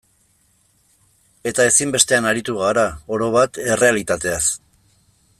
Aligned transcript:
Eta 1.51 1.67
ezinbestean 1.71 2.27
aritu 2.29 2.57
gara, 2.63 2.85
orobat, 3.17 3.59
errealitateaz. 3.75 4.41